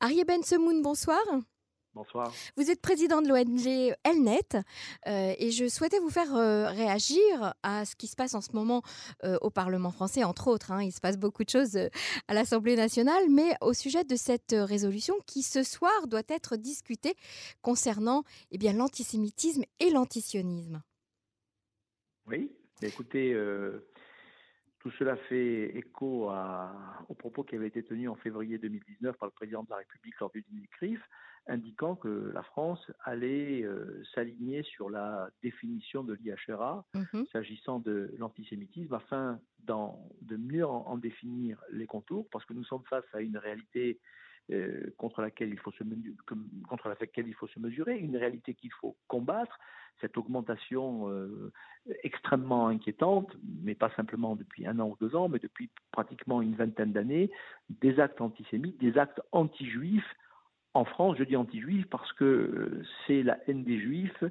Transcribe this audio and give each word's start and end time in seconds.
Arié 0.00 0.24
Ben 0.24 0.42
Semoun, 0.42 0.82
bonsoir. 0.82 1.20
Bonsoir. 1.94 2.32
Vous 2.56 2.72
êtes 2.72 2.80
président 2.80 3.22
de 3.22 3.28
l'ONG 3.28 3.94
Elnet 4.02 4.40
euh, 5.06 5.32
et 5.38 5.52
je 5.52 5.68
souhaitais 5.68 6.00
vous 6.00 6.10
faire 6.10 6.34
euh, 6.34 6.66
réagir 6.66 7.54
à 7.62 7.84
ce 7.84 7.94
qui 7.94 8.08
se 8.08 8.16
passe 8.16 8.34
en 8.34 8.40
ce 8.40 8.50
moment 8.52 8.82
euh, 9.22 9.38
au 9.42 9.50
Parlement 9.50 9.92
français, 9.92 10.24
entre 10.24 10.48
autres. 10.48 10.72
hein. 10.72 10.82
il 10.82 10.90
se 10.90 11.00
passe 11.00 11.16
beaucoup 11.16 11.44
de 11.44 11.50
choses 11.50 11.76
euh, 11.76 11.88
à 12.26 12.34
l'Assemblée 12.34 12.74
nationale, 12.74 13.22
mais 13.30 13.54
au 13.60 13.72
sujet 13.74 14.02
de 14.02 14.16
cette 14.16 14.56
résolution 14.58 15.14
qui 15.24 15.44
ce 15.44 15.62
soir 15.62 16.08
doit 16.08 16.24
être 16.28 16.56
discutée 16.56 17.14
concernant 17.62 18.24
eh 18.50 18.58
bien, 18.58 18.72
l'antisémitisme 18.72 19.62
et 19.78 19.90
l'antisionisme. 19.90 20.82
Oui, 22.26 22.50
écoutez, 22.82 23.36
tout 24.84 24.90
cela 24.98 25.16
fait 25.16 25.74
écho 25.78 26.28
à, 26.28 26.98
aux 27.08 27.14
propos 27.14 27.42
qui 27.42 27.54
avaient 27.56 27.68
été 27.68 27.82
tenus 27.82 28.10
en 28.10 28.16
février 28.16 28.58
2019 28.58 29.16
par 29.16 29.28
le 29.28 29.32
président 29.32 29.62
de 29.62 29.70
la 29.70 29.76
République 29.76 30.20
lors 30.20 30.30
du 30.30 30.42
dîner 30.42 30.68
CRIF, 30.72 31.00
indiquant 31.46 31.96
que 31.96 32.30
la 32.34 32.42
France 32.42 32.90
allait 33.02 33.62
euh, 33.62 34.02
s'aligner 34.14 34.62
sur 34.62 34.90
la 34.90 35.30
définition 35.42 36.04
de 36.04 36.12
l'IHRA 36.12 36.84
Mhm. 36.94 37.24
s'agissant 37.32 37.78
de 37.80 38.14
l'antisémitisme 38.18 38.92
afin 38.92 39.40
de 39.66 40.36
mieux 40.36 40.66
en, 40.66 40.86
en 40.86 40.98
définir 40.98 41.62
les 41.72 41.86
contours, 41.86 42.28
parce 42.30 42.44
que 42.44 42.52
nous 42.52 42.64
sommes 42.64 42.84
face 42.84 43.06
à 43.14 43.22
une 43.22 43.38
réalité 43.38 43.98
euh, 44.52 44.92
contre 44.98 45.22
laquelle 45.22 45.48
il 45.48 45.58
faut 45.58 45.72
se 45.72 45.84
contre 46.68 46.88
laquelle 46.88 47.26
il 47.28 47.34
faut 47.34 47.46
se 47.46 47.58
mesurer, 47.58 47.98
une 47.98 48.16
réalité 48.16 48.54
qu'il 48.54 48.72
faut 48.72 48.96
combattre, 49.08 49.58
cette 50.00 50.16
augmentation 50.18 51.08
euh, 51.10 51.52
extrêmement 52.02 52.68
inquiétante, 52.68 53.34
mais 53.62 53.74
pas 53.74 53.90
simplement 53.96 54.36
depuis 54.36 54.66
un 54.66 54.78
an 54.80 54.88
ou 54.88 54.96
deux 55.00 55.16
ans, 55.16 55.28
mais 55.28 55.38
depuis 55.38 55.70
pratiquement 55.92 56.42
une 56.42 56.56
vingtaine 56.56 56.92
d'années, 56.92 57.30
des 57.70 58.00
actes 58.00 58.20
antisémites, 58.20 58.78
des 58.78 58.98
actes 58.98 59.20
anti-juifs. 59.32 60.14
En 60.74 60.84
France, 60.84 61.16
je 61.18 61.24
dis 61.24 61.36
anti-juifs 61.36 61.86
parce 61.88 62.12
que 62.14 62.24
euh, 62.24 62.82
c'est 63.06 63.22
la 63.22 63.38
haine 63.46 63.62
des 63.62 63.78
juifs 63.78 64.24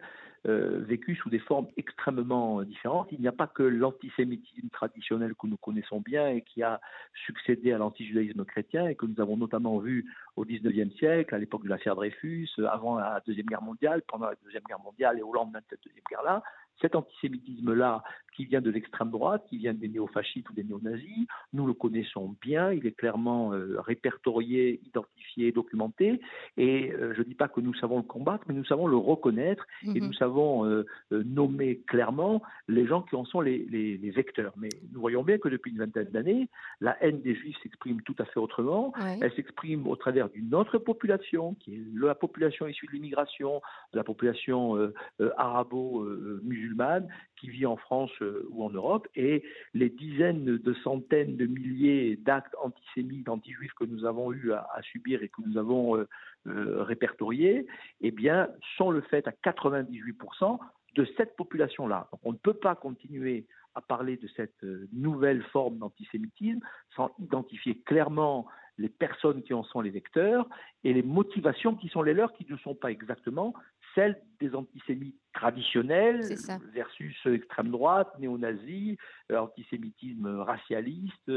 euh, 0.45 0.84
vécue 0.86 1.16
sous 1.16 1.30
des 1.30 1.40
formes 1.40 1.67
extrêmement 1.78 2.59
euh, 2.59 2.66
différentes. 2.66 3.08
Il 3.14 3.22
n'y 3.22 3.30
a 3.30 3.31
pas 3.31 3.48
que 3.48 3.64
l'antisémitisme 3.64 4.67
traditionnel 4.67 5.36
que 5.36 5.48
nous 5.48 5.56
connaissons 5.56 6.02
bien 6.02 6.28
et 6.28 6.42
qui 6.42 6.62
a 6.62 6.82
succédé 7.26 7.72
à 7.72 7.78
l'antijudaïsme 7.78 8.44
chrétien 8.44 8.88
et 8.88 8.95
que 8.95 9.06
nous 9.06 9.22
avons 9.22 9.38
notamment 9.38 9.80
vu 9.80 10.14
au 10.36 10.44
XIXe 10.44 10.94
siècle, 10.95 11.34
à 11.34 11.38
l'époque 11.38 11.64
de 11.64 11.70
l'affaire 11.70 11.95
Dreyfus, 11.95 12.50
avant 12.70 12.98
la 12.98 13.23
Deuxième 13.26 13.45
Guerre 13.45 13.62
mondiale, 13.62 14.02
pendant 14.06 14.26
la 14.26 14.36
Deuxième 14.44 14.64
Guerre 14.67 14.82
mondiale 14.82 15.17
et 15.17 15.22
au 15.22 15.32
lendemain 15.32 15.60
de 15.60 15.66
cette 15.70 15.84
Deuxième 15.86 16.04
Guerre-là. 16.10 16.44
Cet 16.82 16.96
antisémitisme-là, 16.96 18.04
qui 18.36 18.46
vient 18.46 18.62
de 18.62 18.72
l'extrême 18.72 19.12
droite, 19.12 19.46
qui 19.48 19.58
vient 19.60 19.74
des 19.76 19.88
néofascistes 19.88 20.50
ou 20.50 20.54
des 20.54 20.64
néo-nazis, 20.64 21.28
nous 21.54 21.68
le 21.68 21.74
connaissons 21.74 22.36
bien, 22.42 22.72
il 22.72 22.86
est 22.88 22.92
clairement 22.98 23.54
euh, 23.54 23.80
répertorié, 23.80 24.82
identifié, 24.88 25.52
documenté, 25.52 26.20
et 26.58 26.92
euh, 26.94 27.14
je 27.14 27.20
ne 27.20 27.26
dis 27.26 27.36
pas 27.36 27.48
que 27.48 27.62
nous 27.62 27.76
savons 27.76 27.98
le 27.98 28.04
combattre, 28.04 28.44
mais 28.48 28.56
nous 28.56 28.66
savons 28.66 28.88
le 28.88 28.98
reconnaître, 28.98 29.66
et 29.84 30.00
Mhm. 30.02 30.08
nous 30.08 30.14
savons 30.14 30.66
euh, 30.66 30.84
nommer 31.12 31.78
clairement 31.86 32.42
les 32.68 32.88
gens 32.88 33.04
qui 33.04 33.16
en 33.16 33.24
sont 33.26 33.40
les, 33.42 33.66
les- 33.70 33.98
les 33.98 34.10
vecteurs. 34.12 34.54
Mais 34.58 34.70
nous 34.92 35.00
voyons 35.00 35.24
bien 35.24 35.38
que 35.38 35.48
depuis 35.50 35.72
une 35.72 35.78
vingtaine 35.78 36.10
d'années, 36.10 36.50
la 36.82 37.02
haine 37.04 37.22
des 37.22 37.36
juifs 37.36 37.58
s'exprime 37.62 38.02
tout 38.02 38.16
à 38.18 38.26
fait 38.26 38.40
autrement, 38.40 38.94
Ouais. 39.00 39.20
elle 39.22 39.34
s'exprime 39.34 39.86
au 39.88 39.96
travers 39.96 40.30
d'une 40.30 40.54
autre 40.56 40.80
population, 40.80 41.54
qui 41.60 41.76
est 41.76 41.84
la 41.94 42.16
population 42.16 42.68
issue 42.68 42.88
de 42.88 42.94
l'immigration, 42.94 43.62
la 43.94 44.04
population 44.04 44.76
euh, 44.76 44.94
arabo-musulmane, 46.64 47.08
qui 47.38 47.50
vit 47.50 47.66
en 47.66 47.78
France 47.78 48.11
euh, 48.22 48.47
ou 48.50 48.64
en 48.64 48.69
Europe, 48.69 49.08
et 49.16 49.44
les 49.73 49.89
dizaines 49.89 50.58
de 50.58 50.73
centaines 50.75 51.38
de 51.38 51.45
milliers 51.45 52.16
d'actes 52.17 52.55
antisémites, 52.61 53.30
anti-juifs 53.30 53.73
que 53.73 53.86
nous 53.86 54.05
avons 54.05 54.31
eu 54.31 54.53
à, 54.53 54.67
subir 54.81 55.23
et 55.23 55.30
que 55.30 55.42
nous 55.45 55.58
avons 55.58 55.97
euh, 55.97 56.08
euh, 56.47 56.83
répertoriés, 56.83 57.67
eh 58.02 58.11
bien, 58.11 58.50
sont 58.78 58.92
le 58.92 59.02
fait 59.02 59.28
à 59.28 59.31
98% 59.31 60.59
de 60.95 61.08
cette 61.17 61.36
population-là. 61.36 62.09
On 62.23 62.33
ne 62.33 62.38
peut 62.38 62.54
pas 62.54 62.76
continuer 62.76 63.48
à 63.76 63.82
parler 63.82 64.17
de 64.17 64.27
cette 64.36 64.64
nouvelle 64.93 65.42
forme 65.45 65.80
d'antisémitisme 65.80 66.59
sans 66.95 67.09
identifier 67.17 67.80
clairement 67.80 68.45
les 68.77 68.89
personnes 68.89 69.42
qui 69.42 69.54
en 69.54 69.64
sont 69.64 69.82
les 69.82 69.89
vecteurs 69.89 70.48
et 70.83 70.93
les 70.93 71.02
motivations 71.02 71.76
qui 71.76 71.89
sont 71.89 72.04
les 72.04 72.14
leurs, 72.14 72.33
qui 72.33 72.45
ne 72.49 72.58
sont 72.58 72.76
pas 72.76 72.92
exactement 72.92 73.54
celles 73.95 74.20
des 74.39 74.54
antisémites 74.55 75.15
traditionnels 75.33 76.21
versus 76.73 77.15
extrême 77.26 77.70
droite, 77.71 78.09
néo-nazis, 78.20 78.98
euh, 79.31 79.37
antisémitisme 79.37 80.27
racialiste, 80.42 81.31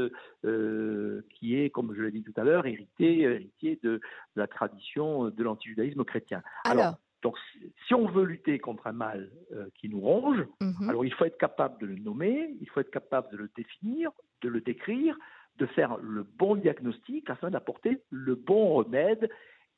euh, 0.45 1.21
qui 1.31 1.55
est, 1.59 1.69
comme 1.69 1.93
je 1.95 2.01
l'ai 2.01 2.11
dit 2.11 2.23
tout 2.23 2.33
à 2.35 2.43
l'heure, 2.43 2.65
hérité, 2.65 3.21
héritier 3.21 3.79
de, 3.83 3.93
de 3.95 4.01
la 4.35 4.47
tradition 4.47 5.29
de 5.29 5.43
l'antijudaïsme 5.43 6.03
chrétien. 6.03 6.41
Alors, 6.65 6.95
donc, 7.23 7.35
si- 7.51 7.71
si 7.87 7.93
on 7.95 8.07
veut 8.07 8.25
lutter 8.25 8.59
contre 8.59 8.85
un 8.87 8.91
mal 8.91 9.31
euh, 9.53 9.67
qui 9.75 9.89
nous 9.89 9.99
ronge, 9.99 10.45
mhm. 10.61 10.89
alors 10.89 11.03
il 11.05 11.13
faut 11.13 11.25
être 11.25 11.37
capable 11.37 11.79
de 11.81 11.87
le 11.87 11.95
nommer, 11.95 12.55
il 12.61 12.69
faut 12.69 12.79
être 12.79 12.91
capable 12.91 13.31
de 13.31 13.37
le 13.37 13.49
définir, 13.55 14.11
de 14.41 14.49
le 14.49 14.61
décrire, 14.61 15.17
de 15.57 15.65
faire 15.65 15.97
le 15.97 16.21
bon 16.23 16.55
diagnostic 16.55 17.29
afin 17.31 17.49
d'apporter 17.49 17.99
le 18.11 18.35
bon 18.35 18.69
remède. 18.75 19.29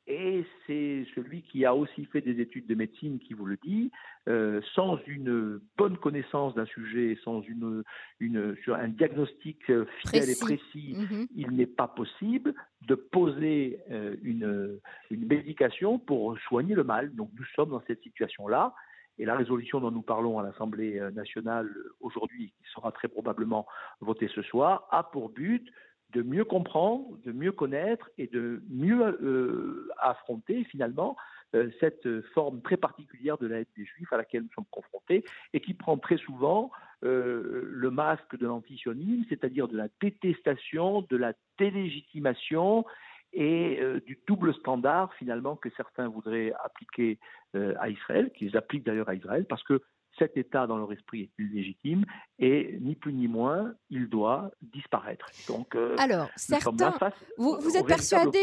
Et 0.07 0.43
c'est 0.65 1.05
celui 1.13 1.43
qui 1.43 1.65
a 1.65 1.75
aussi 1.75 2.05
fait 2.05 2.21
des 2.21 2.41
études 2.41 2.65
de 2.65 2.73
médecine 2.73 3.19
qui 3.19 3.33
vous 3.35 3.45
le 3.45 3.57
dit. 3.63 3.91
Euh, 4.27 4.59
sans 4.73 4.97
une 5.05 5.59
bonne 5.77 5.97
connaissance 5.97 6.55
d'un 6.55 6.65
sujet, 6.65 7.17
sans 7.23 7.41
une, 7.41 7.83
une, 8.19 8.55
sur 8.63 8.75
un 8.75 8.87
diagnostic 8.87 9.69
euh, 9.69 9.85
fidèle 10.01 10.21
Précis. 10.23 10.31
et 10.31 10.39
précis, 10.39 10.95
Mhm. 10.97 11.27
il 11.35 11.51
n'est 11.51 11.67
pas 11.67 11.87
possible 11.87 12.53
de 12.87 12.95
poser 12.95 13.79
euh, 13.91 14.15
une, 14.23 14.79
une 15.11 15.25
médication 15.27 15.99
pour 15.99 16.37
soigner 16.39 16.75
le 16.75 16.83
mal. 16.83 17.13
Donc 17.15 17.29
nous 17.37 17.45
sommes 17.55 17.69
dans 17.69 17.83
cette 17.87 18.01
situation-là. 18.01 18.73
Et 19.19 19.25
la 19.25 19.35
résolution 19.35 19.79
dont 19.81 19.91
nous 19.91 20.01
parlons 20.01 20.39
à 20.39 20.43
l'Assemblée 20.43 20.97
nationale 21.13 21.69
aujourd'hui, 21.99 22.53
qui 22.57 22.71
sera 22.73 22.91
très 22.93 23.09
probablement 23.09 23.67
votée 23.99 24.29
ce 24.33 24.41
soir, 24.41 24.87
a 24.91 25.03
pour 25.03 25.29
but 25.29 25.69
de 26.11 26.21
mieux 26.23 26.45
comprendre, 26.45 27.05
de 27.25 27.31
mieux 27.31 27.51
connaître 27.51 28.09
et 28.17 28.27
de 28.27 28.61
mieux 28.69 29.03
euh, 29.03 29.89
affronter 29.99 30.63
finalement 30.65 31.15
euh, 31.55 31.69
cette 31.79 32.07
forme 32.33 32.61
très 32.61 32.77
particulière 32.77 33.37
de 33.37 33.47
la 33.47 33.59
haine 33.59 33.65
des 33.77 33.85
juifs 33.85 34.11
à 34.11 34.17
laquelle 34.17 34.43
nous 34.43 34.53
sommes 34.55 34.65
confrontés 34.71 35.23
et 35.53 35.59
qui 35.59 35.73
prend 35.73 35.97
très 35.97 36.17
souvent 36.17 36.71
euh, 37.03 37.61
le 37.65 37.91
masque 37.91 38.37
de 38.37 38.47
l'antisionisme, 38.47 39.25
c'est-à-dire 39.29 39.67
de 39.67 39.77
la 39.77 39.87
détestation, 40.01 41.05
de 41.09 41.17
la 41.17 41.33
délégitimation 41.57 42.85
et 43.31 43.79
du 44.07 44.17
double 44.25 44.55
standard 44.55 45.13
finalement 45.13 45.55
que 45.55 45.69
certains 45.77 46.07
voudraient 46.07 46.51
appliquer 46.65 47.19
à 47.53 47.87
Israël, 47.87 48.31
qu'ils 48.31 48.57
appliquent 48.57 48.83
d'ailleurs 48.83 49.07
à 49.07 49.13
Israël, 49.13 49.45
parce 49.47 49.61
que 49.61 49.83
cet 50.19 50.37
État 50.37 50.67
dans 50.67 50.77
leur 50.77 50.91
esprit 50.93 51.21
est 51.23 51.41
illégitime 51.43 52.03
et 52.37 52.77
ni 52.81 52.95
plus 52.95 53.13
ni 53.13 53.27
moins, 53.27 53.73
il 53.89 54.07
doit 54.07 54.51
disparaître. 54.61 55.25
Donc, 55.47 55.75
euh, 55.75 55.95
Alors, 55.97 56.29
certains, 56.35 56.93
vous, 57.37 57.75
êtes 57.75 57.85
persuadé. 57.87 58.39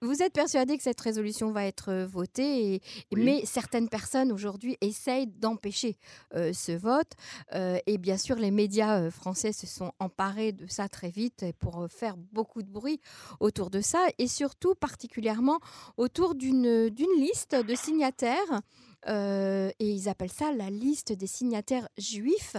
Vous 0.00 0.22
êtes 0.22 0.32
persuadé 0.32 0.76
que 0.76 0.82
cette 0.82 1.00
résolution 1.00 1.52
va 1.52 1.64
être 1.66 1.90
euh, 1.90 2.06
votée, 2.06 2.74
et- 2.74 2.80
Oui. 3.12 3.22
mais 3.24 3.44
certaines 3.44 3.88
personnes 3.88 4.32
aujourd'hui 4.32 4.76
essayent 4.80 5.26
d'empêcher 5.26 5.96
euh, 6.34 6.52
ce 6.52 6.72
vote. 6.72 7.12
Euh, 7.54 7.78
et 7.86 7.98
bien 7.98 8.16
sûr, 8.16 8.36
les 8.36 8.50
médias 8.50 9.10
français 9.10 9.52
se 9.52 9.66
sont 9.66 9.92
emparés 10.00 10.52
de 10.52 10.66
ça 10.66 10.88
très 10.88 11.10
vite 11.10 11.44
pour 11.58 11.86
faire 11.90 12.16
beaucoup 12.16 12.62
de 12.62 12.70
bruit 12.70 13.00
autour 13.40 13.70
de 13.70 13.80
ça, 13.80 14.06
et 14.18 14.26
surtout 14.26 14.74
particulièrement 14.74 15.58
autour 15.96 16.34
d'une 16.34 16.88
d'une 16.88 17.14
liste 17.18 17.54
de 17.54 17.74
signataires. 17.74 18.60
Euh, 19.08 19.70
et 19.78 19.90
ils 19.90 20.08
appellent 20.08 20.32
ça 20.32 20.52
la 20.52 20.70
liste 20.70 21.12
des 21.12 21.26
signataires 21.26 21.88
juifs 21.98 22.56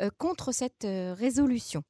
euh, 0.00 0.10
contre 0.18 0.52
cette 0.52 0.84
euh, 0.84 1.14
résolution. 1.14 1.82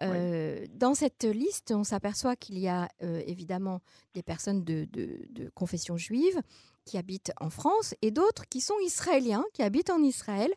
Dans 0.00 0.94
cette 0.94 1.24
liste, 1.24 1.72
on 1.72 1.84
s'aperçoit 1.84 2.36
qu'il 2.36 2.58
y 2.58 2.68
a 2.68 2.88
évidemment 3.26 3.80
des 4.14 4.22
personnes 4.22 4.64
de, 4.64 4.86
de- 4.90 5.26
de 5.30 5.50
confession 5.54 5.96
juive 5.96 6.40
qui 6.84 6.98
habitent 6.98 7.32
en 7.40 7.50
France 7.50 7.94
et 8.02 8.10
d'autres 8.10 8.46
qui 8.48 8.60
sont 8.60 8.78
israéliens, 8.84 9.44
qui 9.52 9.62
habitent 9.62 9.90
en 9.90 10.02
Israël 10.02 10.50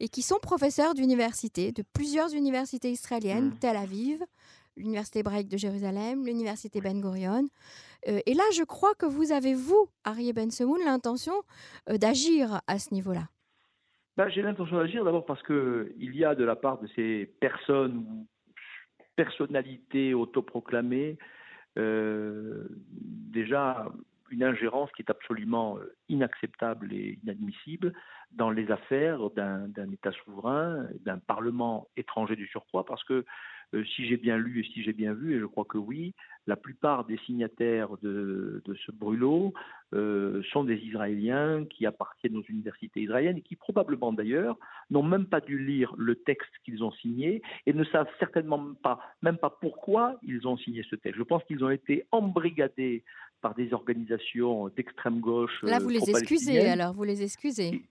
et 0.00 0.08
qui 0.08 0.22
sont 0.22 0.38
professeurs 0.40 0.94
d'université, 0.94 1.72
de 1.72 1.82
plusieurs 1.92 2.32
universités 2.32 2.90
israéliennes, 2.90 3.48
Mhm. 3.50 3.58
Tel 3.58 3.76
Aviv, 3.76 4.22
l'Université 4.76 5.20
hébraïque 5.20 5.48
de 5.48 5.56
Jérusalem, 5.56 6.24
l'Université 6.24 6.80
Ben 6.80 7.00
Gurion. 7.00 7.48
Euh, 8.08 8.20
et 8.26 8.34
là, 8.34 8.44
je 8.54 8.62
crois 8.62 8.94
que 8.94 9.06
vous 9.06 9.32
avez, 9.32 9.54
vous, 9.54 9.88
Arié 10.04 10.32
Ben 10.32 10.50
Semoun, 10.50 10.80
l'intention 10.84 11.34
euh, 11.88 11.98
d'agir 11.98 12.60
à 12.66 12.78
ce 12.78 12.92
niveau-là. 12.92 13.28
Ben, 14.16 14.28
J'ai 14.28 14.42
l'intention 14.42 14.76
d'agir 14.76 15.04
d'abord 15.04 15.26
parce 15.26 15.42
que 15.42 15.92
il 15.98 16.16
y 16.16 16.24
a 16.24 16.34
de 16.34 16.44
la 16.44 16.56
part 16.56 16.78
de 16.80 16.88
ces 16.96 17.26
personnes 17.40 17.98
ou 17.98 18.26
personnalités 19.16 20.14
autoproclamées 20.14 21.18
euh, 21.78 22.66
déjà 23.00 23.86
une 24.30 24.42
ingérence 24.42 24.90
qui 24.92 25.02
est 25.02 25.10
absolument 25.10 25.78
euh, 25.78 25.94
inacceptable 26.08 26.92
et 26.92 27.18
inadmissible 27.22 27.92
dans 28.32 28.50
les 28.50 28.70
affaires 28.70 29.30
d'un 29.30 29.68
d'un 29.68 29.90
État 29.90 30.10
souverain, 30.24 30.86
d'un 31.04 31.18
Parlement 31.18 31.88
étranger 31.96 32.34
du 32.34 32.46
surcroît, 32.48 32.84
parce 32.84 33.04
que 33.04 33.24
euh, 33.74 33.84
si 33.84 34.06
j'ai 34.06 34.16
bien 34.16 34.36
lu 34.36 34.60
et 34.60 34.64
si 34.72 34.82
j'ai 34.82 34.92
bien 34.92 35.12
vu, 35.12 35.36
et 35.36 35.40
je 35.40 35.44
crois 35.46 35.64
que 35.64 35.78
oui, 35.78 36.14
la 36.46 36.56
plupart 36.56 37.04
des 37.04 37.18
signataires 37.26 37.96
de, 38.02 38.62
ce 38.86 38.92
brûlot 38.92 39.52
euh, 39.94 40.42
sont 40.52 40.64
des 40.64 40.76
Israéliens 40.76 41.64
qui 41.64 41.86
appartiennent 41.86 42.36
aux 42.36 42.44
universités 42.48 43.00
israéliennes 43.02 43.38
et 43.38 43.42
qui 43.42 43.56
probablement 43.56 44.12
d'ailleurs 44.12 44.56
n'ont 44.90 45.02
même 45.02 45.26
pas 45.26 45.40
dû 45.40 45.58
lire 45.58 45.92
le 45.96 46.14
texte 46.14 46.50
qu'ils 46.64 46.84
ont 46.84 46.92
signé 46.92 47.42
et 47.66 47.72
ne 47.72 47.84
savent 47.84 48.08
certainement 48.20 48.74
pas, 48.82 49.00
même 49.22 49.38
pas 49.38 49.50
pourquoi 49.50 50.18
ils 50.22 50.46
ont 50.46 50.56
signé 50.56 50.84
ce 50.88 50.94
texte. 50.94 51.18
Je 51.18 51.24
pense 51.24 51.42
qu'ils 51.44 51.64
ont 51.64 51.70
été 51.70 52.06
embrigadés 52.12 53.02
par 53.40 53.54
des 53.54 53.72
organisations 53.74 54.68
d'extrême 54.68 55.20
gauche. 55.20 55.62
Là, 55.62 55.78
vous 55.78 55.88
les 55.88 56.08
excusez 56.08 56.68
alors, 56.68 56.94
vous 56.94 57.04
les 57.04 57.22
excusez. 57.22 57.82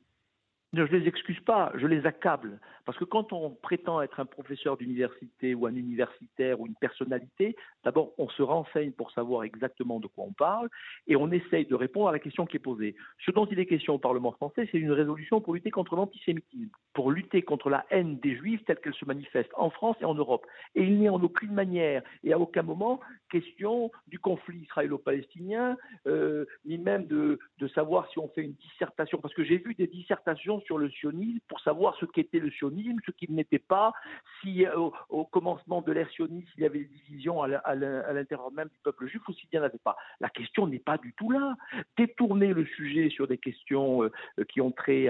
Je 0.73 0.81
ne 0.81 0.87
les 0.87 1.07
excuse 1.07 1.39
pas, 1.41 1.71
je 1.75 1.87
les 1.87 2.05
accable. 2.05 2.59
Parce 2.85 2.97
que 2.97 3.05
quand 3.05 3.33
on 3.33 3.51
prétend 3.51 4.01
être 4.01 4.19
un 4.19 4.25
professeur 4.25 4.77
d'université 4.77 5.55
ou 5.55 5.65
un 5.65 5.75
universitaire 5.75 6.59
ou 6.59 6.67
une 6.67 6.75
personnalité, 6.75 7.55
d'abord 7.83 8.13
on 8.17 8.29
se 8.29 8.43
renseigne 8.43 8.91
pour 8.91 9.11
savoir 9.11 9.43
exactement 9.43 9.99
de 9.99 10.07
quoi 10.07 10.25
on 10.25 10.33
parle 10.33 10.69
et 11.07 11.15
on 11.15 11.31
essaye 11.31 11.65
de 11.65 11.75
répondre 11.75 12.09
à 12.09 12.11
la 12.11 12.19
question 12.19 12.45
qui 12.45 12.57
est 12.57 12.59
posée. 12.59 12.95
Ce 13.25 13.31
dont 13.31 13.45
il 13.45 13.59
est 13.59 13.65
question 13.65 13.95
au 13.95 13.99
Parlement 13.99 14.33
français, 14.33 14.67
c'est 14.71 14.77
une 14.77 14.91
résolution 14.91 15.41
pour 15.41 15.53
lutter 15.53 15.71
contre 15.71 15.95
l'antisémitisme, 15.95 16.69
pour 16.93 17.11
lutter 17.11 17.41
contre 17.41 17.69
la 17.69 17.85
haine 17.89 18.19
des 18.19 18.35
juifs 18.35 18.63
telle 18.65 18.79
qu'elle 18.79 18.93
se 18.93 19.05
manifeste 19.05 19.51
en 19.55 19.69
France 19.69 19.97
et 20.01 20.05
en 20.05 20.13
Europe. 20.13 20.45
Et 20.75 20.83
il 20.83 20.99
n'est 20.99 21.09
en 21.09 21.21
aucune 21.23 21.53
manière 21.53 22.03
et 22.23 22.33
à 22.33 22.39
aucun 22.39 22.63
moment 22.63 22.99
question 23.31 23.91
du 24.07 24.19
conflit 24.19 24.59
israélo-palestinien, 24.59 25.77
euh, 26.07 26.45
ni 26.65 26.77
même 26.77 27.07
de, 27.07 27.39
de 27.57 27.67
savoir 27.69 28.09
si 28.11 28.19
on 28.19 28.27
fait 28.29 28.43
une 28.43 28.53
dissertation, 28.53 29.19
parce 29.19 29.33
que 29.33 29.43
j'ai 29.43 29.57
vu 29.57 29.73
des 29.73 29.87
dissertations 29.87 30.61
sur 30.65 30.77
le 30.77 30.89
sionisme 30.89 31.39
pour 31.47 31.59
savoir 31.61 31.95
ce 31.99 32.05
qu'était 32.05 32.39
le 32.39 32.51
sionisme, 32.51 32.99
ce 33.05 33.11
qu'il 33.11 33.33
n'était 33.33 33.59
pas, 33.59 33.93
si 34.41 34.65
euh, 34.65 34.89
au, 35.09 35.25
commencement 35.25 35.81
de 35.81 35.91
l'ère 35.91 36.09
sioniste, 36.11 36.47
il 36.57 36.63
y 36.63 36.65
avait 36.65 36.79
des 36.79 36.99
divisions 37.07 37.41
à 37.41 37.75
l'intérieur 37.75 38.51
même 38.51 38.69
du 38.69 38.79
peuple 38.83 39.07
juif 39.07 39.21
ou 39.27 39.33
s'il 39.33 39.49
n'y 39.51 39.59
en 39.59 39.63
avait 39.63 39.77
pas. 39.77 39.97
La 40.19 40.29
question 40.29 40.67
n'est 40.67 40.79
pas 40.79 40.97
du 40.97 41.13
tout 41.13 41.31
là. 41.31 41.55
Détourner 41.97 42.53
le 42.53 42.65
sujet 42.65 43.09
sur 43.09 43.27
des 43.27 43.37
questions 43.37 44.03
euh, 44.03 44.11
qui 44.49 44.61
ont 44.61 44.71
trait 44.71 45.09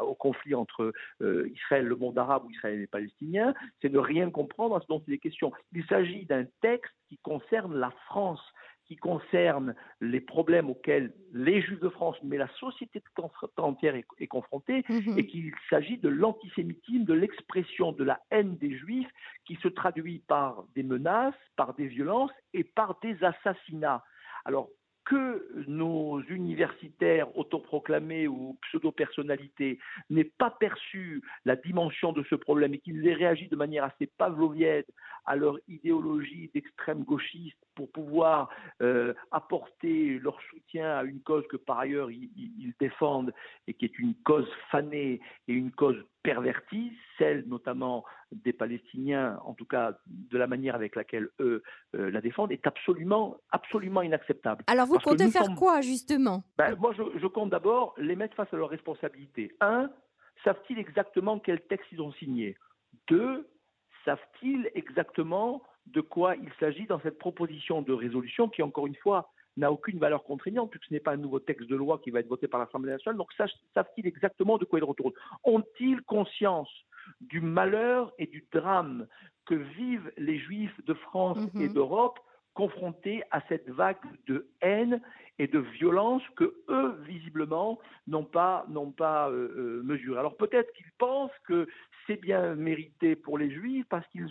au 0.00 0.14
conflit 0.14 0.54
entre 0.54 0.92
euh, 1.20 1.50
Israël, 1.54 1.86
le 1.86 1.96
monde 1.96 2.18
arabe 2.18 2.44
ou 2.46 2.50
Israël 2.50 2.74
et 2.74 2.78
les 2.78 2.86
Palestiniens, 2.86 3.54
c'est 3.80 3.92
ne 3.92 3.98
rien 3.98 4.30
comprendre 4.30 4.76
à 4.76 4.80
ce 4.80 4.86
dont 4.86 5.02
il 5.06 5.14
est 5.14 5.18
question. 5.18 5.52
Il 5.72 5.84
s'agit 5.86 6.24
d'un 6.26 6.44
texte 6.60 6.94
qui 7.08 7.18
concerne 7.18 7.74
la 7.74 7.90
France 8.06 8.40
qui 8.88 8.96
concerne 8.96 9.74
les 10.00 10.20
problèmes 10.20 10.70
auxquels 10.70 11.12
les 11.32 11.60
Juifs 11.60 11.80
de 11.80 11.90
France, 11.90 12.16
mais 12.24 12.38
la 12.38 12.48
société 12.58 13.02
tout 13.02 13.22
entière 13.58 13.94
est, 13.94 14.26
confrontée, 14.26 14.82
mhm. 14.88 15.18
et 15.18 15.26
qu'il 15.26 15.52
s'agit 15.68 15.98
de 15.98 16.08
l'antisémitisme, 16.08 17.04
de 17.04 17.12
l'expression 17.12 17.92
de 17.92 18.02
la 18.02 18.20
haine 18.30 18.56
des 18.56 18.74
Juifs 18.76 19.10
qui 19.44 19.56
se 19.56 19.68
traduit 19.68 20.20
par 20.26 20.64
des 20.74 20.82
menaces, 20.82 21.34
par 21.56 21.74
des 21.74 21.86
violences 21.86 22.32
et 22.54 22.64
par 22.64 22.98
des 23.02 23.22
assassinats. 23.22 24.02
Alors, 24.46 24.70
que 25.08 25.64
nos 25.66 26.20
universitaires 26.24 27.34
autoproclamés 27.36 28.28
ou 28.28 28.58
pseudo-personnalités 28.62 29.78
n'aient 30.10 30.32
pas 30.36 30.50
perçu 30.50 31.22
la 31.46 31.56
dimension 31.56 32.12
de 32.12 32.22
ce 32.28 32.34
problème 32.34 32.74
et 32.74 32.78
qu'ils 32.78 33.06
aient 33.06 33.14
réagi 33.14 33.48
de 33.48 33.56
manière 33.56 33.84
assez 33.84 34.06
pavlovienne 34.06 34.84
à 35.24 35.34
leur 35.34 35.58
idéologie 35.66 36.50
d'extrême 36.52 37.04
gauchiste 37.04 37.56
pour 37.78 37.92
pouvoir 37.92 38.50
euh, 38.82 39.14
apporter 39.30 40.18
leur 40.18 40.36
soutien 40.50 40.96
à 40.96 41.04
une 41.04 41.20
cause 41.20 41.46
que 41.46 41.56
par 41.56 41.78
ailleurs 41.78 42.10
ils, 42.10 42.74
défendent 42.80 43.32
et 43.68 43.74
qui 43.74 43.84
est 43.84 43.98
une 44.00 44.16
cause 44.24 44.48
fanée 44.72 45.20
et 45.46 45.52
une 45.52 45.70
cause 45.70 45.96
pervertie, 46.24 46.92
celle 47.18 47.44
notamment 47.46 48.04
des 48.32 48.52
Palestiniens, 48.52 49.38
en 49.44 49.54
tout 49.54 49.64
cas 49.64 49.96
de 50.06 50.36
la 50.36 50.48
manière 50.48 50.74
avec 50.74 50.96
laquelle 50.96 51.28
eux 51.38 51.62
euh, 51.94 52.10
la 52.10 52.20
défendent, 52.20 52.50
est 52.50 52.66
absolument, 52.66 53.36
absolument 53.52 54.02
inacceptable. 54.02 54.64
Alors 54.66 54.88
vous 54.88 54.98
comptez 54.98 55.30
faire 55.30 55.54
quoi 55.56 55.80
justement? 55.80 56.42
Ben, 56.56 56.74
Moi 56.80 56.92
je, 56.98 57.02
je 57.16 57.26
compte 57.28 57.50
d'abord 57.50 57.94
les 57.96 58.16
mettre 58.16 58.34
face 58.34 58.52
à 58.52 58.56
leurs 58.56 58.70
responsabilités. 58.70 59.54
Un, 59.60 59.88
savent-ils 60.42 60.80
exactement 60.80 61.38
quel 61.38 61.60
texte 61.60 61.86
ils 61.92 62.02
ont 62.02 62.12
signé? 62.14 62.56
Deux, 63.06 63.48
savent-ils 64.04 64.68
exactement 64.74 65.62
de 65.92 66.00
quoi 66.00 66.36
il 66.36 66.50
s'agit 66.60 66.86
dans 66.86 67.00
cette 67.00 67.18
proposition 67.18 67.82
de 67.82 67.92
résolution 67.92 68.48
qui, 68.48 68.62
encore 68.62 68.86
une 68.86 68.96
fois, 68.96 69.30
n'a 69.56 69.72
aucune 69.72 69.98
valeur 69.98 70.22
contraignante, 70.24 70.70
puisque 70.70 70.86
ce 70.86 70.94
n'est 70.94 71.00
pas 71.00 71.12
un 71.12 71.16
nouveau 71.16 71.40
texte 71.40 71.68
de 71.68 71.76
loi 71.76 71.98
qui 71.98 72.10
va 72.10 72.20
être 72.20 72.28
voté 72.28 72.46
par 72.46 72.60
l'Assemblée 72.60 72.92
nationale. 72.92 73.18
Donc, 73.18 73.32
savent-ils 73.74 74.06
exactement 74.06 74.58
de 74.58 74.64
quoi 74.64 74.78
il 74.78 74.84
retourne 74.84 75.12
Ont-ils 75.44 76.00
conscience 76.02 76.70
du 77.20 77.40
malheur 77.40 78.12
et 78.18 78.26
du 78.26 78.46
drame 78.52 79.06
que 79.46 79.54
vivent 79.54 80.12
les 80.16 80.38
Juifs 80.38 80.84
de 80.84 80.94
France 80.94 81.38
et 81.54 81.68
mhm. 81.68 81.74
d'Europe 81.74 82.18
confrontés 82.54 83.22
à 83.30 83.40
cette 83.48 83.68
vague 83.70 83.96
de 84.26 84.48
haine 84.62 85.00
et 85.38 85.46
de 85.46 85.60
violence 85.60 86.22
que 86.34 86.56
eux, 86.68 87.00
visiblement, 87.06 87.78
n'ont 88.08 88.24
pas, 88.24 88.66
n'ont 88.68 88.90
pas 88.90 89.30
euh, 89.30 89.54
euh, 89.56 89.82
mesuré. 89.84 90.18
Alors 90.18 90.36
peut-être 90.36 90.72
qu'ils 90.72 90.90
pensent 90.98 91.38
que 91.46 91.68
c'est 92.08 92.20
bien 92.20 92.54
mérité 92.54 93.14
pour 93.14 93.38
les 93.38 93.50
Juifs 93.50 93.86
parce 93.88 94.06
qu'ils 94.08 94.26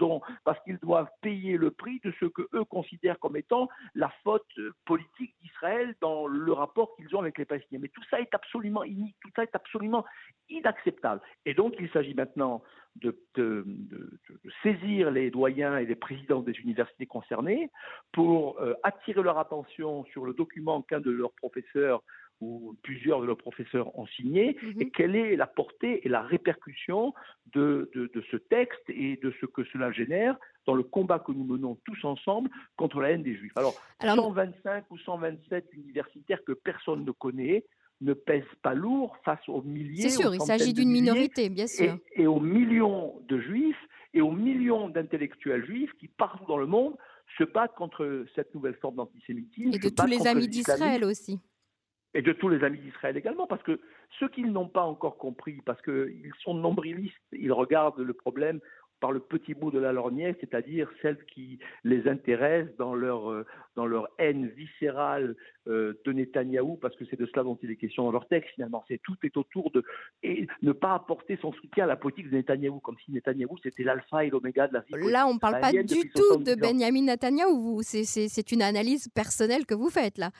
doivent 0.79 1.09
payer 1.21 1.57
le 1.57 1.71
prix 1.71 2.01
de 2.03 2.11
ce 2.19 2.25
que 2.25 2.41
eux 2.53 2.65
considèrent 2.65 3.19
comme 3.19 3.37
étant 3.37 3.69
la 3.95 4.11
faute 4.23 4.59
politique 4.85 5.35
d'Israël 5.41 5.95
dans 6.01 6.27
le 6.27 6.51
rapport 6.51 6.95
qu'ils 6.95 7.15
ont 7.15 7.19
avec 7.19 7.37
les 7.37 7.45
Palestiniens. 7.45 7.79
Mais 7.81 7.89
tout 7.89 8.03
ça 8.09 8.19
est 8.19 8.33
absolument 8.33 8.83
inique, 8.83 9.15
tout 9.21 9.29
ça 9.35 9.43
est 9.43 9.55
absolument 9.55 10.03
inacceptable. 10.49 11.21
Et 11.45 11.53
donc 11.53 11.75
il 11.79 11.89
s'agit 11.91 12.15
maintenant 12.15 12.63
de, 12.95 13.15
saisir 14.63 15.11
les 15.11 15.29
doyens 15.29 15.77
et 15.77 15.85
les 15.85 15.95
présidents 15.95 16.41
des 16.41 16.53
universités 16.53 17.05
concernées 17.05 17.69
pour 18.11 18.59
euh, 18.59 18.73
attirer 18.81 19.21
leur 19.21 19.37
attention 19.37 20.03
sur 20.05 20.25
le 20.25 20.33
document 20.33 20.81
qu'un 20.81 20.99
de 20.99 21.11
leurs 21.11 21.33
professeurs 21.33 22.01
ou 22.39 22.75
plusieurs 22.83 23.21
de 23.21 23.25
leurs 23.25 23.37
professeurs 23.37 23.97
ont 23.97 24.05
signé, 24.07 24.57
mhm. 24.61 24.81
et 24.81 24.89
quelle 24.89 25.15
est 25.15 25.35
la 25.35 25.47
portée 25.47 26.05
et 26.05 26.09
la 26.09 26.21
répercussion 26.21 27.13
de, 27.53 27.89
ce 28.31 28.37
texte 28.37 28.83
et 28.89 29.17
de 29.17 29.33
ce 29.41 29.45
que 29.45 29.63
cela 29.65 29.91
génère 29.91 30.37
dans 30.65 30.75
le 30.75 30.83
combat 30.83 31.19
que 31.19 31.31
nous 31.31 31.45
menons 31.45 31.77
tous 31.85 32.03
ensemble 32.05 32.49
contre 32.75 33.01
la 33.01 33.11
haine 33.11 33.23
des 33.23 33.35
Juifs. 33.35 33.53
Alors, 33.55 33.73
125 34.01 34.85
ou 34.91 34.97
127 34.97 35.65
universitaires 35.73 36.43
que 36.45 36.51
personne 36.51 37.05
ne 37.05 37.11
connaît 37.11 37.65
ne 38.01 38.13
pèsent 38.13 38.43
pas 38.61 38.75
lourd 38.75 39.17
face 39.25 39.39
aux 39.47 39.63
milliers. 39.63 40.09
C'est 40.09 40.21
sûr, 40.21 40.35
il 40.35 40.41
s'agit 40.41 40.73
d'une 40.73 40.91
minorité, 40.91 41.49
bien 41.49 41.65
sûr. 41.65 41.97
Et, 42.13 42.27
aux 42.27 42.39
millions 42.39 43.19
de 43.27 43.39
Juifs 43.39 43.75
et 44.13 44.21
aux 44.21 44.31
millions 44.31 44.89
d'intellectuels 44.89 45.65
juifs 45.65 45.91
qui, 45.99 46.07
partout 46.07 46.45
dans 46.47 46.57
le 46.57 46.67
monde, 46.67 46.95
se 47.39 47.43
battent 47.43 47.75
contre 47.75 48.25
cette 48.35 48.53
nouvelle 48.53 48.75
forme 48.75 48.95
d'antisémitisme. 48.95 49.73
Et 49.73 49.79
de 49.79 49.89
tous 49.89 50.05
les 50.05 50.27
amis 50.27 50.47
d'Israël 50.47 51.03
aussi 51.03 51.39
et 52.13 52.21
de 52.21 52.31
tous 52.33 52.49
les 52.49 52.63
amis 52.63 52.79
d'Israël 52.79 53.17
également, 53.17 53.47
parce 53.47 53.63
que 53.63 53.79
ceux 54.19 54.29
qui 54.29 54.43
n'ont 54.43 54.67
pas 54.67 54.83
encore 54.83 55.17
compris, 55.17 55.61
parce 55.65 55.81
qu'ils 55.81 56.31
sont 56.43 56.53
nombrilistes, 56.53 57.15
ils 57.31 57.51
regardent 57.51 57.99
le 57.99 58.13
problème 58.13 58.59
par 58.99 59.11
le 59.11 59.19
petit 59.19 59.53
bout 59.53 59.71
de 59.71 59.79
la 59.79 59.91
lorgnette, 59.91 60.37
c'est-à-dire 60.39 60.89
celles 61.01 61.23
qui 61.25 61.59
les 61.83 62.07
intéressent 62.07 62.75
dans 62.77 62.95
leur, 62.95 63.31
euh, 63.31 63.45
dans 63.75 63.85
leur 63.85 64.07
haine 64.17 64.47
viscérale 64.47 65.35
euh, 65.67 65.93
de 66.05 66.13
Netanyahou, 66.13 66.77
parce 66.77 66.95
que 66.95 67.05
c'est 67.05 67.19
de 67.19 67.25
cela 67.27 67.43
dont 67.43 67.57
il 67.61 67.71
est 67.71 67.75
question 67.75 68.05
dans 68.05 68.11
leur 68.11 68.27
texte 68.27 68.53
finalement. 68.55 68.83
C'est 68.87 68.99
tout 69.03 69.15
est 69.23 69.37
autour 69.37 69.71
de 69.71 69.83
et 70.23 70.47
ne 70.61 70.71
pas 70.71 70.93
apporter 70.95 71.37
son 71.41 71.53
soutien 71.53 71.83
à 71.83 71.87
la 71.87 71.95
politique 71.95 72.29
de 72.29 72.35
Netanyahou, 72.35 72.79
comme 72.79 72.97
si 73.05 73.11
Netanyahou 73.11 73.57
c'était 73.61 73.83
l'alpha 73.83 74.25
et 74.25 74.29
l'oméga 74.29 74.67
de 74.67 74.73
la 74.73 74.79
vie. 74.79 75.11
Là, 75.11 75.27
on 75.27 75.35
ne 75.35 75.39
parle 75.39 75.59
pas 75.61 75.71
du 75.71 76.09
tout 76.09 76.37
de 76.37 76.55
Benjamin 76.55 77.03
Netanyahou. 77.03 77.81
C'est 77.83 78.51
une 78.51 78.61
analyse 78.61 79.09
personnelle 79.09 79.65
que 79.65 79.75
vous 79.75 79.89
faites 79.89 80.17
là. 80.17 80.31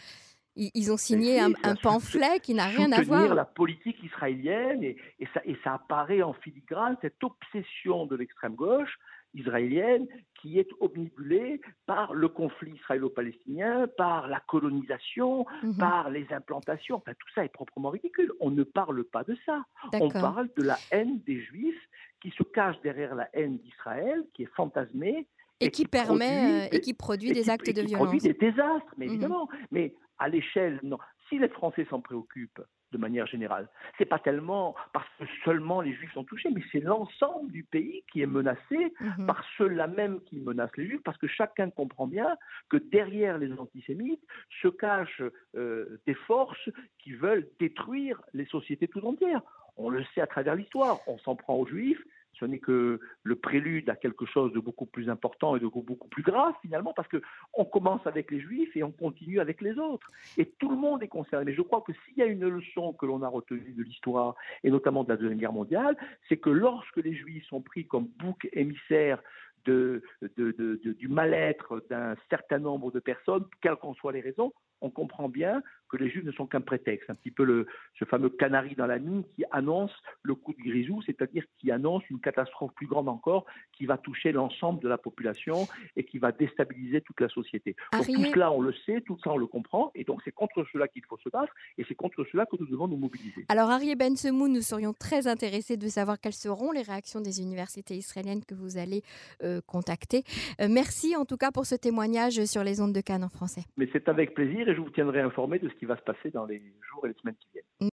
Ils 0.58 0.92
ont 0.92 0.98
signé 0.98 1.40
un, 1.40 1.52
pamphlet 1.82 2.40
qui 2.42 2.54
n'a 2.54 2.66
rien 2.66 2.92
à 2.92 3.02
voir. 3.02 3.36
la 3.36 3.46
politique 3.46 4.02
israélienne 4.04 4.84
et, 4.84 4.98
ça, 5.34 5.42
et 5.46 5.56
ça 5.64 5.76
apparaît 5.76 6.24
en 6.24 6.34
filigrane, 6.34 6.98
cette 7.02 7.24
obsession 7.24 8.06
de 8.08 8.16
l'extrême 8.16 8.56
gauche 8.56 8.98
israélienne 9.34 10.08
qui 10.42 10.60
est 10.60 10.70
omnibulée 10.80 11.62
par 11.86 12.14
le 12.14 12.28
conflit 12.28 12.72
israélo-palestinien, 12.72 13.88
par 13.98 14.28
la 14.28 14.40
colonisation, 14.40 15.46
mhm. 15.64 15.78
par 15.78 16.10
les 16.10 16.26
implantations. 16.32 16.98
Enfin, 16.98 17.14
tout 17.14 17.28
ça 17.34 17.46
est 17.46 17.50
proprement 17.50 17.90
ridicule. 17.90 18.32
On 18.40 18.52
ne 18.52 18.64
parle 18.64 19.04
pas 19.04 19.24
de 19.24 19.38
ça. 19.46 19.64
On 19.94 20.10
parle 20.10 20.50
de 20.58 20.64
la 20.64 20.78
haine 20.92 21.20
des 21.26 21.40
Juifs 21.42 21.90
qui 22.22 22.32
se 22.32 22.44
cache 22.44 22.80
derrière 22.82 23.16
la 23.16 23.30
haine 23.34 23.58
d'Israël, 23.60 24.24
qui 24.34 24.44
est 24.44 24.54
fantasmée. 24.56 25.28
Et, 25.60 25.72
qui, 25.72 25.86
permet 25.86 26.68
euh, 26.68 26.70
et 26.72 26.82
qui 26.82 26.94
produit 26.94 27.32
des 27.32 27.50
actes 27.50 27.68
de 27.68 27.82
violence. 27.82 28.08
produit 28.08 28.20
des 28.20 28.34
désastres, 28.34 28.94
mais 28.98 29.06
mhm. 29.06 29.12
évidemment. 29.12 29.50
Mais 29.72 29.94
à 30.20 30.30
l'échelle, 30.30 30.80
non. 30.84 30.98
Si 31.30 31.40
les 31.40 31.50
Français 31.50 31.86
s'en 31.90 32.00
préoccupent 32.00 32.62
de 32.92 32.98
manière 32.98 33.28
générale, 33.28 33.68
c'est 33.98 34.06
pas 34.06 34.20
tellement 34.20 34.76
parce 34.94 35.08
que 35.20 35.26
seulement 35.44 35.82
les 35.82 35.94
Juifs 35.94 36.14
sont 36.14 36.24
touchés, 36.24 36.50
mais 36.54 36.62
c'est 36.72 36.80
l'ensemble 36.80 37.52
du 37.52 37.64
pays 37.64 38.04
qui 38.12 38.22
est 38.22 38.28
menacé 38.28 38.94
mhm. 39.00 39.26
par 39.26 39.44
ceux-là 39.58 39.88
même 39.88 40.22
qui 40.22 40.40
menacent 40.40 40.78
les 40.78 40.88
Juifs, 40.88 41.04
parce 41.04 41.18
que 41.18 41.28
chacun 41.28 41.70
comprend 41.70 42.08
bien 42.08 42.38
que 42.70 42.78
derrière 42.78 43.38
les 43.38 43.52
antisémites 43.54 44.24
se 44.62 44.70
cachent 44.70 45.24
euh, 45.56 46.00
des 46.06 46.14
forces 46.14 46.70
qui 47.00 47.14
veulent 47.14 47.50
détruire 47.60 48.22
les 48.34 48.46
sociétés 48.46 48.88
tout 48.88 49.06
entières. 49.06 49.42
On 49.78 49.90
le 49.90 50.04
sait 50.16 50.22
à 50.22 50.28
travers 50.28 50.56
l'histoire. 50.56 51.00
On 51.08 51.18
s'en 51.20 51.36
prend 51.36 51.56
aux 51.56 51.68
Juifs, 51.68 52.02
ce 52.40 52.46
n'est 52.46 52.60
que 52.60 53.00
le 53.24 53.36
prélude 53.36 53.90
à 53.90 53.96
quelque 53.96 54.26
chose 54.26 54.54
de 54.54 54.60
beaucoup 54.60 54.86
plus 54.86 55.10
important 55.10 55.56
et 55.56 55.60
de 55.60 55.68
beaucoup 55.68 56.08
plus 56.08 56.24
grave 56.24 56.54
finalement, 56.62 56.94
parce 56.94 57.08
que 57.08 57.22
on 57.54 57.66
commence 57.66 58.06
avec 58.06 58.32
les 58.32 58.40
Juifs 58.40 58.76
et 58.76 58.84
on 58.84 58.92
continue 58.92 59.40
avec 59.40 59.62
les 59.62 59.78
autres. 59.78 60.08
Et 60.38 60.46
tout 60.60 60.70
le 60.70 60.78
monde 60.78 61.04
est 61.04 61.08
concerné. 61.08 61.46
Mais 61.46 61.54
je 61.54 61.62
crois 61.62 61.82
que 61.82 61.94
s'il 62.06 62.18
y 62.18 62.22
a 62.22 62.26
une 62.26 62.48
leçon 62.48 62.94
que 62.94 63.06
l'on 63.06 63.22
a 63.24 63.28
retenue 63.28 63.74
de 63.74 63.84
l'histoire, 63.84 64.36
et 64.64 64.72
notamment 64.72 65.04
de 65.04 65.10
la 65.10 65.18
Deuxième 65.18 65.40
Guerre 65.40 65.54
mondiale, 65.54 65.98
c'est 66.28 66.38
que 66.38 66.50
lorsque 66.50 66.98
les 66.98 67.14
Juifs 67.14 67.46
sont 67.48 67.62
pris 67.62 67.86
comme 67.86 68.08
bouc 68.20 68.48
émissaire 68.54 69.22
du 69.66 71.08
mal-être 71.10 71.84
d'un 71.90 72.16
certain 72.30 72.60
nombre 72.60 72.92
de 72.92 73.00
personnes, 73.00 73.46
quelles 73.62 73.76
qu'en 73.76 73.94
soient 73.96 74.14
les 74.14 74.22
raisons, 74.22 74.54
on 74.82 74.90
comprend 74.90 75.28
bien 75.28 75.62
que 75.90 75.98
les 75.98 76.10
Juifs 76.10 76.24
ne 76.24 76.32
sont 76.32 76.48
qu'un 76.48 76.62
prétexte, 76.62 77.10
un 77.10 77.16
petit 77.16 77.32
peu 77.32 77.44
le, 77.44 77.68
ce 78.00 78.06
fameux 78.06 78.30
canari 78.30 78.76
dans 78.76 78.86
la 78.86 79.00
mine 79.00 79.24
qui 79.36 79.44
annonce 79.52 79.92
le 80.24 80.36
coup 80.36 80.54
de 80.54 80.62
grisou, 80.62 81.02
c'est-à-dire 81.02 81.44
qui 81.58 81.72
annonce 81.72 82.04
une 82.10 82.20
catastrophe 82.20 82.74
plus 82.76 82.88
grande 82.88 83.10
encore 83.10 83.46
qui 83.74 83.86
va 83.86 83.98
toucher 83.98 84.32
l'ensemble 84.32 84.82
de 84.82 84.88
la 84.88 84.98
population 84.98 85.68
et 85.96 86.04
qui 86.04 86.20
va 86.20 86.32
déstabiliser 86.32 87.02
toute 87.02 87.20
la 87.20 87.30
société. 87.30 87.76
Donc 87.92 88.06
tout 88.06 88.32
cela, 88.34 88.52
on 88.52 88.62
le 88.62 88.74
sait, 88.86 89.02
tout 89.02 89.18
ça, 89.24 89.32
on 89.32 89.38
le 89.38 89.48
comprend, 89.48 89.92
et 89.96 90.04
donc 90.04 90.22
c'est 90.24 90.32
contre 90.32 90.66
cela 90.72 90.88
qu'il 90.88 91.04
faut 91.06 91.18
se 91.18 91.30
battre, 91.30 91.54
et 91.78 91.86
c'est 91.88 91.96
contre 91.96 92.26
cela 92.32 92.46
que 92.46 92.56
nous 92.60 92.68
devons 92.68 92.88
nous 92.88 92.98
mobiliser. 92.98 93.46
Alors 93.50 93.70
Arié 93.70 93.96
Ben 93.96 94.16
Semou, 94.16 94.48
nous 94.48 94.62
serions 94.62 94.94
très 94.94 95.28
intéressés 95.28 95.78
de 95.78 95.88
savoir 95.88 96.20
quelles 96.20 96.34
seront 96.34 96.72
les 96.72 96.82
réactions 96.82 97.22
des 97.22 97.42
universités 97.42 97.96
israéliennes 97.96 98.44
que 98.46 98.56
vous 98.56 98.78
allez 98.78 99.04
euh, 99.44 99.62
contacter. 99.66 100.24
Euh, 100.62 100.68
merci 100.70 101.16
en 101.16 101.26
tout 101.26 101.38
cas 101.38 101.52
pour 101.52 101.66
ce 101.66 101.76
témoignage 101.76 102.44
sur 102.46 102.64
les 102.64 102.82
ondes 102.82 102.94
de 102.94 103.02
Cannes 103.02 103.24
en 103.24 103.30
français. 103.30 103.62
Mais 103.78 103.90
c'est 103.92 104.08
avec 104.10 104.34
plaisir, 104.34 104.68
et 104.68 104.76
je 104.76 104.82
vous 104.82 104.90
tiendrai 104.90 105.22
informé 105.22 105.60
de 105.60 105.70
ce 105.70 105.74
qui 105.76 105.86
va 105.86 105.98
se 105.98 106.04
passer 106.04 106.30
dans 106.32 106.46
les 106.46 106.62
jours 106.90 107.06
et 107.06 107.10
les 107.10 107.16
semaines 107.22 107.36
qui 107.40 107.48
viennent. 107.54 107.64